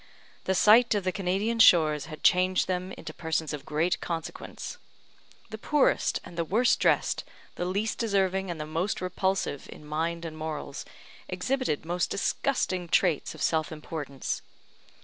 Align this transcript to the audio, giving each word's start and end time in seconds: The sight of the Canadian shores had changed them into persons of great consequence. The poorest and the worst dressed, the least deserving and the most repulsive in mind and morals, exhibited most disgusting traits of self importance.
The 0.45 0.55
sight 0.55 0.95
of 0.95 1.03
the 1.03 1.11
Canadian 1.11 1.59
shores 1.59 2.05
had 2.07 2.23
changed 2.23 2.67
them 2.67 2.91
into 2.93 3.13
persons 3.13 3.53
of 3.53 3.67
great 3.67 4.01
consequence. 4.01 4.79
The 5.51 5.59
poorest 5.59 6.19
and 6.23 6.35
the 6.35 6.43
worst 6.43 6.79
dressed, 6.79 7.23
the 7.53 7.65
least 7.65 7.99
deserving 7.99 8.49
and 8.49 8.59
the 8.59 8.65
most 8.65 8.99
repulsive 8.99 9.69
in 9.71 9.85
mind 9.85 10.25
and 10.25 10.35
morals, 10.35 10.85
exhibited 11.29 11.85
most 11.85 12.09
disgusting 12.09 12.87
traits 12.89 13.35
of 13.35 13.43
self 13.43 13.71
importance. 13.71 14.41